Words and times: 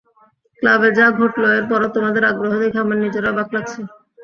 ক্লাবে 0.59 0.89
যা 0.97 1.05
ঘটল, 1.19 1.43
এরপরও 1.51 1.93
তোমাদের 1.95 2.23
আগ্রহ 2.31 2.53
দেখে 2.63 2.77
আমার 2.83 2.97
নিজেরই 3.03 3.29
অবাক 3.31 3.47
লাগছে! 3.55 3.79